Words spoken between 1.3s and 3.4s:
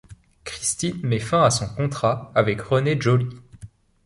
à son contrat avec René Joly.